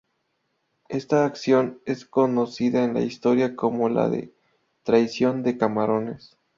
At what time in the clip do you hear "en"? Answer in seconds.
2.83-2.95